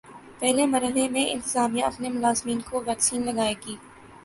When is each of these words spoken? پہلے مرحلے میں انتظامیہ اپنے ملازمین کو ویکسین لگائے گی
پہلے 0.39 0.65
مرحلے 0.65 1.07
میں 1.09 1.25
انتظامیہ 1.31 1.83
اپنے 1.85 2.09
ملازمین 2.09 2.59
کو 2.69 2.81
ویکسین 2.87 3.25
لگائے 3.25 3.53
گی 3.65 3.75